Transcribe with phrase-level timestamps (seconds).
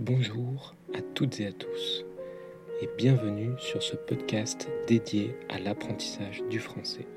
[0.00, 2.04] Bonjour à toutes et à tous
[2.80, 7.08] et bienvenue sur ce podcast dédié à l'apprentissage du français.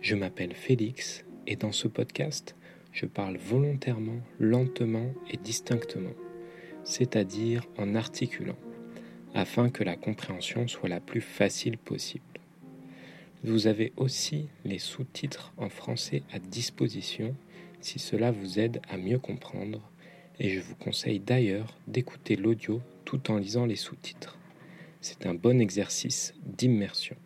[0.00, 2.54] Je m'appelle Félix et dans ce podcast,
[2.92, 6.14] je parle volontairement, lentement et distinctement,
[6.84, 8.58] c'est-à-dire en articulant,
[9.34, 12.22] afin que la compréhension soit la plus facile possible.
[13.42, 17.34] Vous avez aussi les sous-titres en français à disposition
[17.80, 19.87] si cela vous aide à mieux comprendre
[20.40, 24.38] et je vous conseille d'ailleurs d'écouter l'audio tout en lisant les sous-titres.
[25.00, 27.16] C'est un bon exercice d'immersion.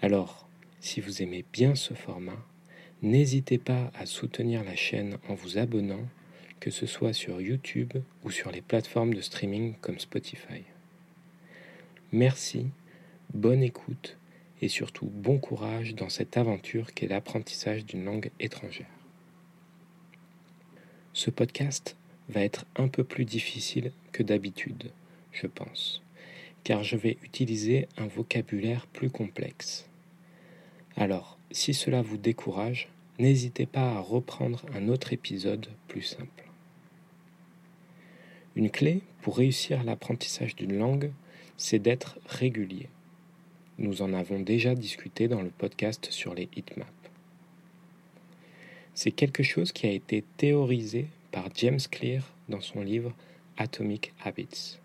[0.00, 0.48] Alors,
[0.80, 2.44] si vous aimez bien ce format,
[3.02, 6.06] n'hésitez pas à soutenir la chaîne en vous abonnant,
[6.60, 7.94] que ce soit sur YouTube
[8.24, 10.62] ou sur les plateformes de streaming comme Spotify.
[12.12, 12.66] Merci,
[13.34, 14.16] bonne écoute
[14.60, 18.97] et surtout bon courage dans cette aventure qu'est l'apprentissage d'une langue étrangère.
[21.18, 21.96] Ce podcast
[22.28, 24.92] va être un peu plus difficile que d'habitude,
[25.32, 26.00] je pense,
[26.62, 29.88] car je vais utiliser un vocabulaire plus complexe.
[30.94, 36.44] Alors, si cela vous décourage, n'hésitez pas à reprendre un autre épisode plus simple.
[38.54, 41.10] Une clé pour réussir l'apprentissage d'une langue,
[41.56, 42.88] c'est d'être régulier.
[43.78, 47.07] Nous en avons déjà discuté dans le podcast sur les hitmaps.
[49.00, 53.14] C'est quelque chose qui a été théorisé par James Clear dans son livre
[53.56, 54.80] Atomic Habits.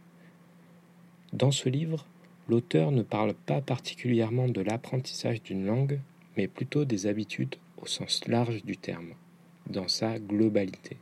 [1.34, 2.06] Dans ce livre,
[2.48, 6.00] l'auteur ne parle pas particulièrement de l'apprentissage d'une langue,
[6.38, 9.16] mais plutôt des habitudes au sens large du terme,
[9.68, 10.98] dans sa globalité.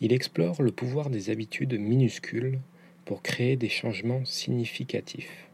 [0.00, 2.58] Il explore le pouvoir des habitudes minuscules
[3.04, 5.46] pour créer des changements significatifs,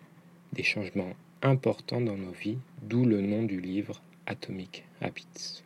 [0.55, 1.13] des changements
[1.43, 5.63] importants dans nos vies, d'où le nom du livre Atomic Habits.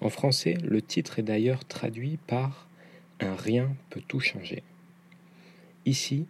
[0.00, 2.68] En français, le titre est d'ailleurs traduit par
[3.20, 4.62] Un rien peut tout changer.
[5.86, 6.26] Ici,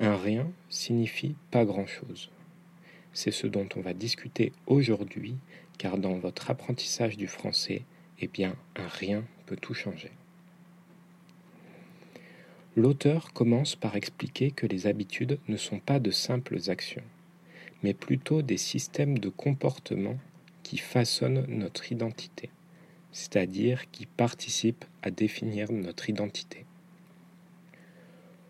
[0.00, 2.30] un rien signifie pas grand-chose.
[3.12, 5.36] C'est ce dont on va discuter aujourd'hui,
[5.78, 7.82] car dans votre apprentissage du français,
[8.20, 10.10] eh bien, un rien peut tout changer.
[12.76, 17.04] L'auteur commence par expliquer que les habitudes ne sont pas de simples actions,
[17.84, 20.18] mais plutôt des systèmes de comportement
[20.64, 22.50] qui façonnent notre identité
[23.14, 26.66] c'est-à-dire qui participent à définir notre identité.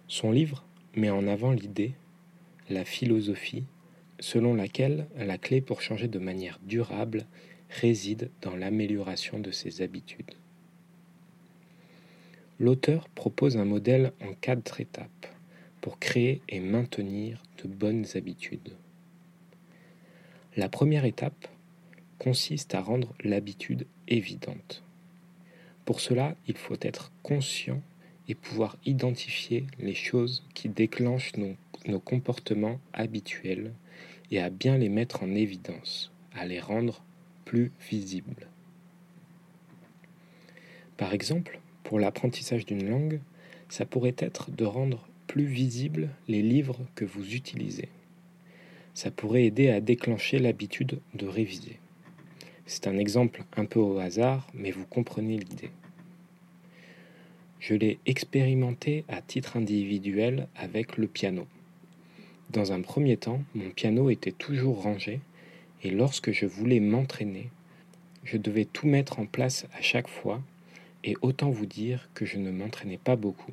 [0.09, 0.65] Son livre
[0.97, 1.93] met en avant l'idée,
[2.71, 3.65] la philosophie,
[4.21, 7.27] selon laquelle la clé pour changer de manière durable
[7.69, 10.33] réside dans l'amélioration de ses habitudes.
[12.59, 15.27] L'auteur propose un modèle en quatre étapes
[15.83, 18.73] pour créer et maintenir de bonnes habitudes.
[20.57, 21.49] La première étape
[22.21, 24.85] consiste à rendre l'habitude évidente.
[25.85, 27.83] Pour cela, il faut être conscient
[28.29, 33.73] et pouvoir identifier les choses qui déclenchent nos, comportements habituels
[34.31, 37.03] et à bien les mettre en évidence, à les rendre
[37.45, 38.47] plus visibles.
[40.97, 43.21] Par exemple, pour l'apprentissage d'une langue,
[43.69, 47.89] ça pourrait être de rendre plus visibles les livres que vous utilisez.
[48.95, 51.79] Ça pourrait aider à déclencher l'habitude de réviser.
[52.67, 55.71] C'est un exemple un peu au hasard, mais vous comprenez l'idée.
[57.59, 61.47] Je l'ai expérimenté à titre individuel avec le piano.
[62.51, 65.21] Dans un premier temps, mon piano était toujours rangé,
[65.83, 67.51] et lorsque je voulais m'entraîner,
[68.23, 70.41] je devais tout mettre en place à chaque fois,
[71.03, 73.53] et autant vous dire que je ne m'entraînais pas beaucoup.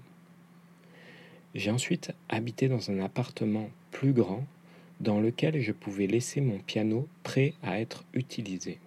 [1.56, 4.46] J'ai ensuite habité dans un appartement plus grand
[5.02, 8.80] dans lequel je pouvais laisser mon piano prêt à être utilisé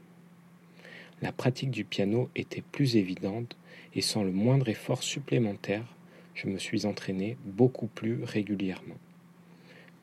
[1.24, 3.56] la pratique du piano était plus évidente
[3.94, 5.86] et sans le moindre effort supplémentaire,
[6.34, 8.98] je me suis entraîné beaucoup plus régulièrement.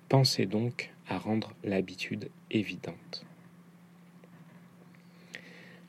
[0.09, 3.23] Pensez donc à rendre l'habitude évidente.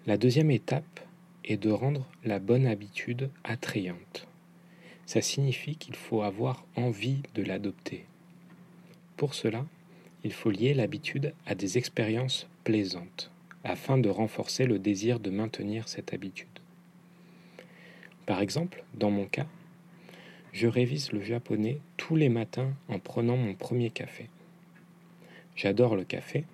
[0.06, 1.00] La deuxième étape
[1.44, 4.26] est de rendre la bonne habitude attrayante.
[5.06, 8.04] Ça signifie qu'il faut avoir envie de l'adopter.
[9.16, 9.64] Pour cela,
[10.24, 13.30] il faut lier l'habitude à des expériences plaisantes
[13.64, 16.48] afin de renforcer le désir de maintenir cette habitude.
[18.26, 19.46] Par exemple, dans mon cas,
[20.52, 24.28] je révise le japonais tous les matins en prenant mon premier café.
[25.56, 26.44] J'adore le café,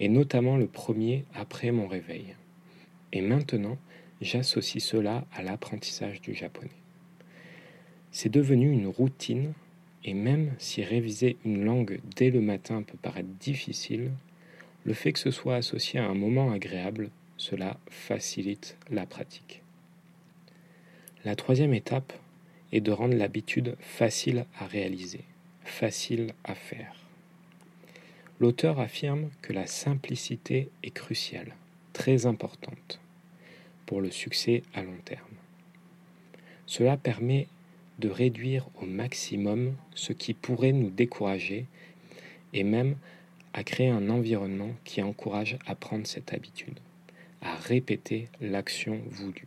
[0.00, 2.34] et notamment le premier après mon réveil.
[3.12, 3.78] Et maintenant,
[4.20, 6.70] j'associe cela à l'apprentissage du japonais.
[8.10, 9.52] C'est devenu une routine,
[10.04, 14.10] et même si réviser une langue dès le matin peut paraître difficile,
[14.84, 19.62] le fait que ce soit associé à un moment agréable, cela facilite la pratique.
[21.24, 22.12] La troisième étape
[22.72, 25.22] est de rendre l'habitude facile à réaliser,
[25.64, 26.94] facile à faire.
[28.40, 31.54] L'auteur affirme que la simplicité est cruciale,
[31.94, 33.00] très importante,
[33.86, 35.24] pour le succès à long terme.
[36.66, 37.46] Cela permet
[37.98, 41.66] de réduire au maximum ce qui pourrait nous décourager
[42.52, 42.96] et même
[43.52, 46.78] à créer un environnement qui encourage à prendre cette habitude,
[47.40, 49.46] à répéter l'action voulue.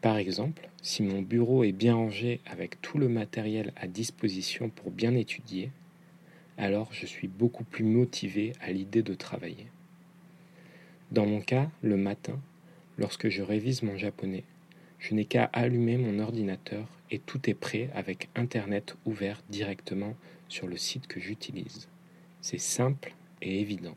[0.00, 4.90] Par exemple, si mon bureau est bien rangé avec tout le matériel à disposition pour
[4.90, 5.70] bien étudier,
[6.56, 9.66] alors je suis beaucoup plus motivé à l'idée de travailler.
[11.12, 12.38] Dans mon cas, le matin,
[12.96, 14.44] lorsque je révise mon japonais,
[15.00, 20.14] je n'ai qu'à allumer mon ordinateur et tout est prêt avec Internet ouvert directement
[20.48, 21.88] sur le site que j'utilise.
[22.42, 23.12] C'est simple
[23.42, 23.96] et évident.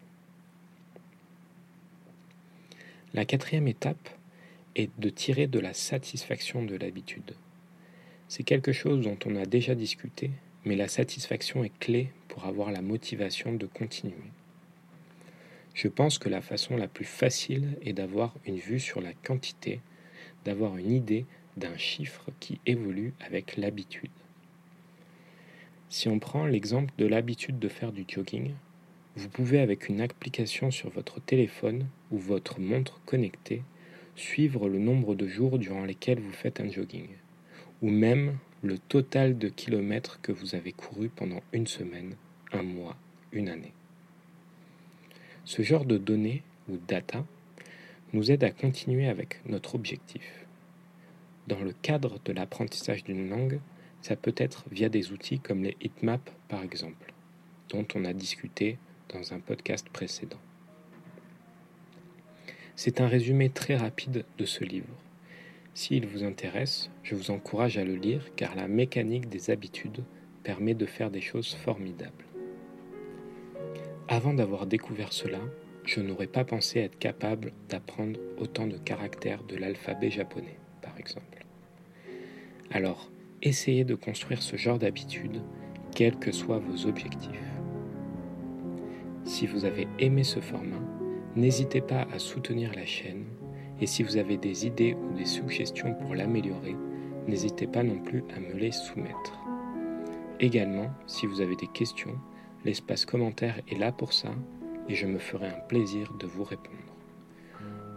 [3.14, 4.10] La quatrième étape
[4.76, 7.36] est de tirer de la satisfaction de l'habitude.
[8.28, 10.32] C'est quelque chose dont on a déjà discuté,
[10.66, 14.32] mais la satisfaction est clé pour avoir la motivation de continuer.
[15.74, 19.82] Je pense que la façon la plus facile est d'avoir une vue sur la quantité,
[20.46, 21.26] d'avoir une idée
[21.58, 24.12] d'un chiffre qui évolue avec l'habitude.
[25.90, 28.54] Si on prend l'exemple de l'habitude de faire du jogging,
[29.16, 33.62] vous pouvez avec une application sur votre téléphone ou votre montre connectée
[34.16, 37.08] suivre le nombre de jours durant lesquels vous faites un jogging,
[37.82, 42.16] ou même le total de kilomètres que vous avez couru pendant une semaine,
[42.52, 42.96] un mois,
[43.32, 43.74] une année.
[45.46, 47.26] Ce genre de données ou data
[48.14, 50.46] nous aide à continuer avec notre objectif.
[51.48, 53.60] Dans le cadre de l'apprentissage d'une langue,
[54.02, 57.14] ça peut être via des outils comme les heatmaps par exemple,
[57.70, 58.78] dont on a discuté
[59.10, 60.40] dans un podcast précédent.
[62.76, 64.96] C'est un résumé très rapide de ce livre.
[65.74, 70.04] S'il vous intéresse, je vous encourage à le lire car la mécanique des habitudes
[70.44, 72.26] permet de faire des choses formidables.
[74.08, 75.40] Avant d'avoir découvert cela,
[75.86, 81.46] je n'aurais pas pensé être capable d'apprendre autant de caractères de l'alphabet japonais, par exemple.
[82.72, 85.42] Alors, essayez de construire ce genre d'habitude,
[85.96, 87.52] quels que soient vos objectifs.
[89.26, 90.82] Si vous avez aimé ce format,
[91.36, 93.26] N'hésitez pas à soutenir la chaîne
[93.82, 96.76] et si vous avez des idées ou des suggestions pour l'améliorer,
[97.28, 99.40] n'hésitez pas non plus à me les soumettre.
[100.40, 102.16] Également, si vous avez des questions,
[102.66, 104.30] l'espace commentaire est là pour ça
[104.90, 106.78] et je me ferai un plaisir de vous répondre.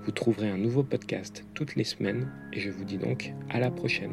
[0.04, 3.70] Vous trouverez un nouveau podcast toutes les semaines et je vous dis donc à la
[3.70, 4.12] prochaine.